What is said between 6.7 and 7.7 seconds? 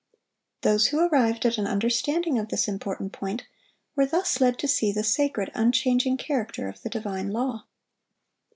the divine law.